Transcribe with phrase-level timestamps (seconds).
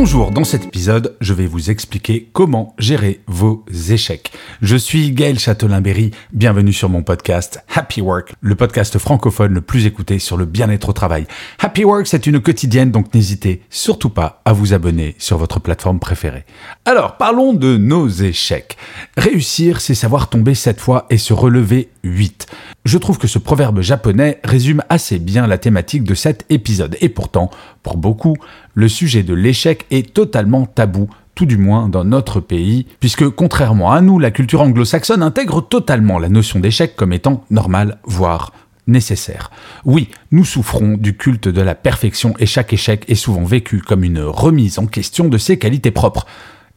[0.00, 4.30] Bonjour, dans cet épisode, je vais vous expliquer comment gérer vos échecs.
[4.62, 9.86] Je suis Gaël Châtelain-Berry, bienvenue sur mon podcast Happy Work, le podcast francophone le plus
[9.86, 11.26] écouté sur le bien-être au travail.
[11.58, 15.98] Happy Work, c'est une quotidienne, donc n'hésitez surtout pas à vous abonner sur votre plateforme
[15.98, 16.44] préférée.
[16.84, 18.76] Alors, parlons de nos échecs.
[19.16, 22.46] Réussir, c'est savoir tomber sept fois et se relever huit.
[22.84, 26.96] Je trouve que ce proverbe japonais résume assez bien la thématique de cet épisode.
[27.00, 27.50] Et pourtant,
[27.82, 28.36] pour beaucoup,
[28.74, 33.92] le sujet de l'échec est totalement tabou tout du moins dans notre pays, puisque contrairement
[33.92, 38.52] à nous, la culture anglo-saxonne intègre totalement la notion d'échec comme étant normale, voire
[38.88, 39.52] nécessaire.
[39.84, 44.02] Oui, nous souffrons du culte de la perfection et chaque échec est souvent vécu comme
[44.02, 46.26] une remise en question de ses qualités propres.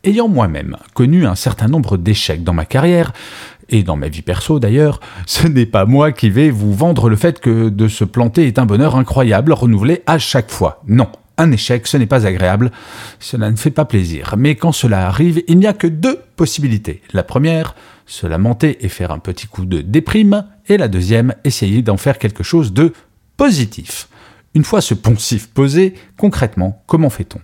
[0.04, 3.14] Ayant moi-même connu un certain nombre d'échecs dans ma carrière,
[3.72, 7.16] et dans ma vie perso d'ailleurs, ce n'est pas moi qui vais vous vendre le
[7.16, 10.84] fait que de se planter est un bonheur incroyable, renouvelé à chaque fois.
[10.88, 12.72] Non, un échec, ce n'est pas agréable,
[13.20, 14.36] cela ne fait pas plaisir.
[14.38, 17.02] Mais quand cela arrive, il n'y a que deux possibilités.
[17.14, 21.82] La première, se lamenter et faire un petit coup de déprime, et la deuxième, essayer
[21.82, 22.94] d'en faire quelque chose de
[23.38, 24.08] positif.
[24.54, 27.40] Une fois ce poncif posé, concrètement, comment fait-on?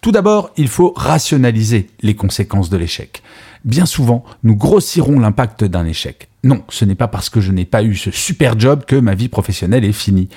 [0.00, 3.22] Tout d'abord, il faut rationaliser les conséquences de l'échec.
[3.64, 6.27] Bien souvent, nous grossirons l'impact d'un échec.
[6.44, 9.14] Non, ce n'est pas parce que je n'ai pas eu ce super job que ma
[9.14, 10.28] vie professionnelle est finie.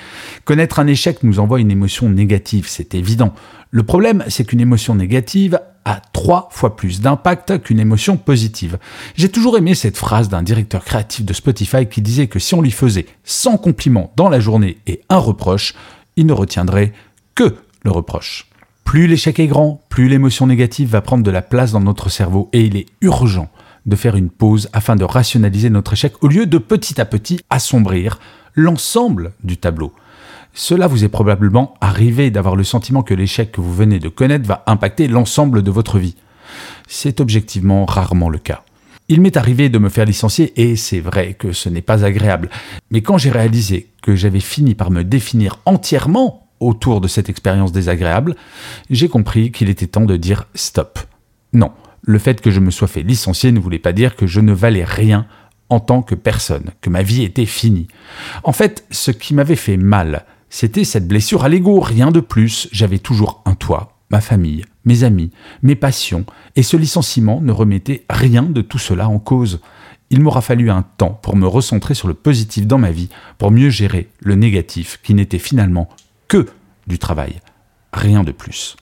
[0.45, 3.35] Connaître un échec nous envoie une émotion négative, c'est évident.
[3.69, 8.79] Le problème, c'est qu'une émotion négative a trois fois plus d'impact qu'une émotion positive.
[9.15, 12.61] J'ai toujours aimé cette phrase d'un directeur créatif de Spotify qui disait que si on
[12.61, 15.75] lui faisait 100 compliments dans la journée et un reproche,
[16.15, 16.93] il ne retiendrait
[17.35, 18.47] que le reproche.
[18.83, 22.49] Plus l'échec est grand, plus l'émotion négative va prendre de la place dans notre cerveau
[22.53, 23.49] et il est urgent
[23.85, 27.39] de faire une pause afin de rationaliser notre échec au lieu de petit à petit
[27.49, 28.19] assombrir
[28.53, 29.93] l'ensemble du tableau.
[30.53, 34.47] Cela vous est probablement arrivé d'avoir le sentiment que l'échec que vous venez de connaître
[34.47, 36.15] va impacter l'ensemble de votre vie.
[36.87, 38.63] C'est objectivement rarement le cas.
[39.07, 42.49] Il m'est arrivé de me faire licencier et c'est vrai que ce n'est pas agréable.
[42.91, 47.71] Mais quand j'ai réalisé que j'avais fini par me définir entièrement autour de cette expérience
[47.71, 48.35] désagréable,
[48.89, 50.99] j'ai compris qu'il était temps de dire stop.
[51.53, 51.71] Non,
[52.03, 54.53] le fait que je me sois fait licencier ne voulait pas dire que je ne
[54.53, 55.27] valais rien
[55.69, 57.87] en tant que personne, que ma vie était finie.
[58.43, 62.67] En fait, ce qui m'avait fait mal, c'était cette blessure à l'ego, rien de plus.
[62.73, 65.31] J'avais toujours un toit, ma famille, mes amis,
[65.63, 66.25] mes passions,
[66.57, 69.61] et ce licenciement ne remettait rien de tout cela en cause.
[70.09, 73.07] Il m'aura fallu un temps pour me recentrer sur le positif dans ma vie,
[73.37, 75.87] pour mieux gérer le négatif qui n'était finalement
[76.27, 76.47] que
[76.85, 77.39] du travail,
[77.93, 78.75] rien de plus.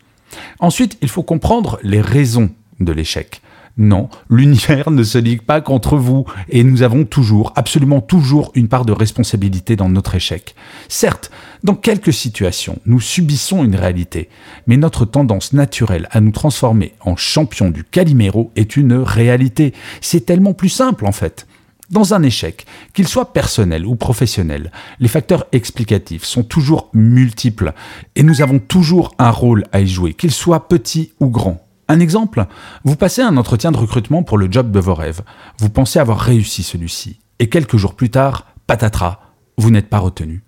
[0.59, 3.41] Ensuite, il faut comprendre les raisons de l'échec.
[3.79, 8.67] Non, l'univers ne se ligue pas contre vous et nous avons toujours, absolument toujours, une
[8.67, 10.53] part de responsabilité dans notre échec.
[10.90, 11.31] Certes,
[11.63, 14.28] dans quelques situations, nous subissons une réalité,
[14.67, 19.73] mais notre tendance naturelle à nous transformer en champions du Calimero est une réalité.
[20.01, 21.47] C'est tellement plus simple en fait.
[21.90, 27.73] Dans un échec, qu'il soit personnel ou professionnel, les facteurs explicatifs sont toujours multiples
[28.17, 31.66] et nous avons toujours un rôle à y jouer, qu'il soit petit ou grand.
[31.91, 32.45] Un exemple,
[32.83, 35.22] vous passez un entretien de recrutement pour le job de vos rêves.
[35.57, 37.19] Vous pensez avoir réussi celui-ci.
[37.39, 39.22] Et quelques jours plus tard, patatras,
[39.57, 40.44] vous n'êtes pas retenu.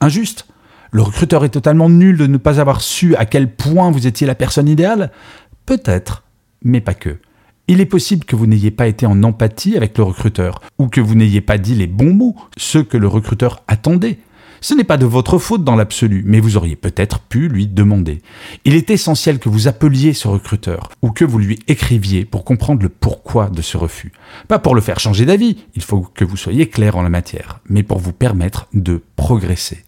[0.00, 0.46] Injuste
[0.90, 4.26] Le recruteur est totalement nul de ne pas avoir su à quel point vous étiez
[4.26, 5.12] la personne idéale
[5.66, 6.24] Peut-être,
[6.64, 7.18] mais pas que.
[7.68, 11.02] Il est possible que vous n'ayez pas été en empathie avec le recruteur, ou que
[11.02, 14.18] vous n'ayez pas dit les bons mots, ceux que le recruteur attendait.
[14.60, 18.22] Ce n'est pas de votre faute dans l'absolu, mais vous auriez peut-être pu lui demander.
[18.64, 22.82] Il est essentiel que vous appeliez ce recruteur ou que vous lui écriviez pour comprendre
[22.82, 24.12] le pourquoi de ce refus.
[24.48, 27.60] Pas pour le faire changer d'avis, il faut que vous soyez clair en la matière,
[27.68, 29.84] mais pour vous permettre de progresser.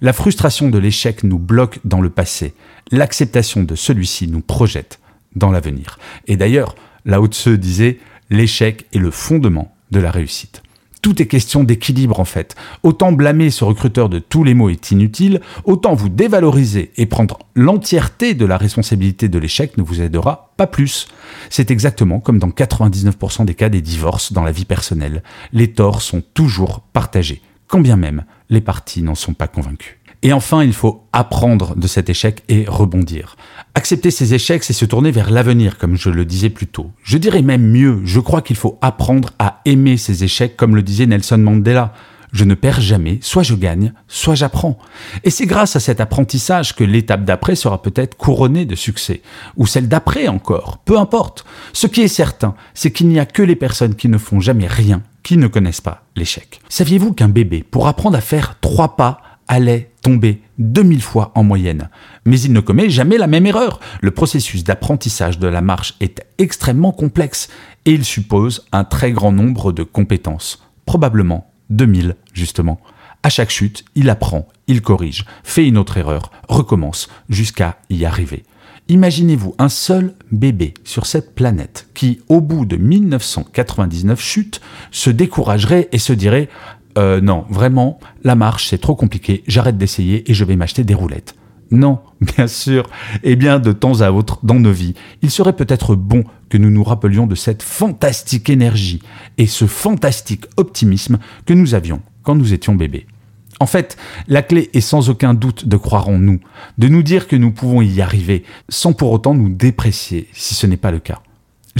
[0.00, 2.54] La frustration de l'échec nous bloque dans le passé.
[2.90, 5.00] L'acceptation de celui-ci nous projette
[5.36, 5.98] dans l'avenir.
[6.26, 6.74] Et d'ailleurs,
[7.04, 7.98] Lao Tse disait,
[8.30, 10.62] l'échec est le fondement de la réussite.
[11.02, 12.56] Tout est question d'équilibre en fait.
[12.82, 17.38] Autant blâmer ce recruteur de tous les maux est inutile, autant vous dévaloriser et prendre
[17.54, 21.08] l'entièreté de la responsabilité de l'échec ne vous aidera pas plus.
[21.48, 25.22] C'est exactement comme dans 99% des cas des divorces dans la vie personnelle.
[25.52, 29.99] Les torts sont toujours partagés, quand bien même les parties n'en sont pas convaincues.
[30.22, 33.36] Et enfin, il faut apprendre de cet échec et rebondir.
[33.74, 36.90] Accepter ses échecs, c'est se tourner vers l'avenir, comme je le disais plus tôt.
[37.02, 40.82] Je dirais même mieux, je crois qu'il faut apprendre à aimer ses échecs, comme le
[40.82, 41.94] disait Nelson Mandela.
[42.32, 44.78] Je ne perds jamais, soit je gagne, soit j'apprends.
[45.24, 49.22] Et c'est grâce à cet apprentissage que l'étape d'après sera peut-être couronnée de succès,
[49.56, 51.44] ou celle d'après encore, peu importe.
[51.72, 54.68] Ce qui est certain, c'est qu'il n'y a que les personnes qui ne font jamais
[54.68, 56.60] rien qui ne connaissent pas l'échec.
[56.68, 59.20] Saviez-vous qu'un bébé, pour apprendre à faire trois pas,
[59.50, 61.90] allait tomber 2000 fois en moyenne.
[62.24, 63.80] Mais il ne commet jamais la même erreur.
[64.00, 67.48] Le processus d'apprentissage de la marche est extrêmement complexe
[67.84, 70.64] et il suppose un très grand nombre de compétences.
[70.86, 72.80] Probablement 2000 justement.
[73.24, 78.44] À chaque chute, il apprend, il corrige, fait une autre erreur, recommence jusqu'à y arriver.
[78.88, 84.60] Imaginez-vous un seul bébé sur cette planète qui, au bout de 1999 chutes,
[84.90, 86.48] se découragerait et se dirait
[86.98, 90.94] euh, non, vraiment, la marche c'est trop compliqué, j'arrête d'essayer et je vais m'acheter des
[90.94, 91.34] roulettes.
[91.70, 92.88] Non, bien sûr.
[93.22, 96.70] Eh bien, de temps à autre, dans nos vies, il serait peut-être bon que nous
[96.70, 99.00] nous rappelions de cette fantastique énergie
[99.38, 103.06] et ce fantastique optimisme que nous avions quand nous étions bébés.
[103.60, 103.96] En fait,
[104.26, 106.40] la clé est sans aucun doute de croire en nous,
[106.78, 110.66] de nous dire que nous pouvons y arriver, sans pour autant nous déprécier si ce
[110.66, 111.20] n'est pas le cas.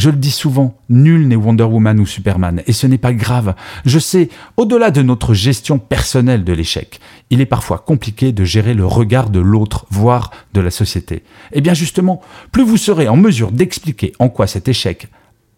[0.00, 3.54] Je le dis souvent, nul n'est Wonder Woman ou Superman, et ce n'est pas grave.
[3.84, 8.72] Je sais, au-delà de notre gestion personnelle de l'échec, il est parfois compliqué de gérer
[8.72, 11.22] le regard de l'autre, voire de la société.
[11.52, 15.08] Eh bien justement, plus vous serez en mesure d'expliquer en quoi cet échec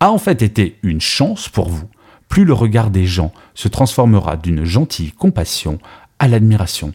[0.00, 1.88] a en fait été une chance pour vous,
[2.28, 5.78] plus le regard des gens se transformera d'une gentille compassion
[6.18, 6.92] à l'admiration.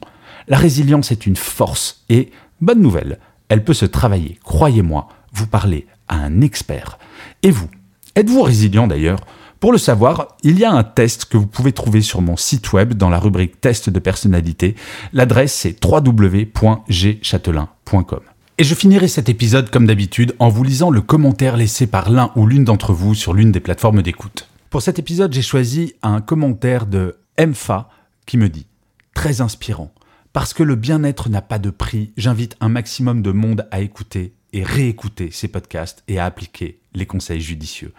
[0.50, 2.30] La résilience est une force et,
[2.60, 4.38] bonne nouvelle, elle peut se travailler.
[4.44, 6.98] Croyez-moi, vous parlez à un expert.
[7.44, 7.69] Et vous
[8.15, 9.19] Êtes-vous résilient d'ailleurs?
[9.59, 12.74] Pour le savoir, il y a un test que vous pouvez trouver sur mon site
[12.74, 14.74] web dans la rubrique test de personnalité.
[15.13, 18.21] L'adresse c'est www.gchatelain.com.
[18.59, 22.31] Et je finirai cet épisode comme d'habitude en vous lisant le commentaire laissé par l'un
[22.36, 24.50] ou l'une d'entre vous sur l'une des plateformes d'écoute.
[24.71, 27.89] Pour cet épisode, j'ai choisi un commentaire de MFA
[28.25, 28.65] qui me dit
[29.13, 29.94] très inspirant.
[30.33, 34.33] Parce que le bien-être n'a pas de prix, j'invite un maximum de monde à écouter
[34.57, 37.94] et réécouter ces podcasts et à appliquer les conseils judicieux.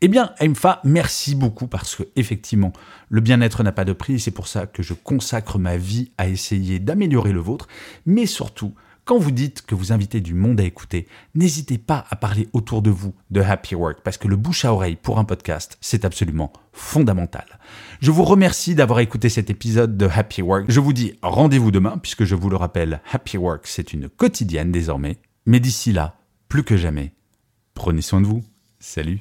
[0.00, 2.72] Eh bien, Aimfa, merci beaucoup parce que effectivement,
[3.08, 6.28] le bien-être n'a pas de prix, c'est pour ça que je consacre ma vie à
[6.28, 7.66] essayer d'améliorer le vôtre,
[8.06, 8.74] mais surtout
[9.04, 12.80] quand vous dites que vous invitez du monde à écouter, n'hésitez pas à parler autour
[12.80, 16.04] de vous de Happy Work parce que le bouche à oreille pour un podcast, c'est
[16.04, 17.58] absolument fondamental.
[18.00, 20.66] Je vous remercie d'avoir écouté cet épisode de Happy Work.
[20.68, 24.70] Je vous dis rendez-vous demain puisque je vous le rappelle, Happy Work, c'est une quotidienne
[24.70, 25.18] désormais.
[25.46, 26.16] Mais d'ici là,
[26.48, 27.12] plus que jamais,
[27.74, 28.42] prenez soin de vous.
[28.78, 29.20] Salut